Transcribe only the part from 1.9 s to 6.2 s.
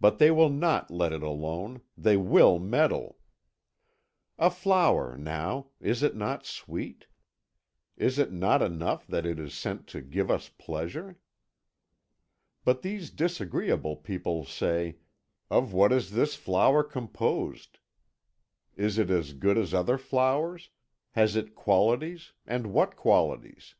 they will meddle. A flower, now is it